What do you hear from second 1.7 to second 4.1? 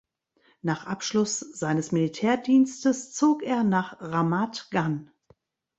Militärdienstes zog er nach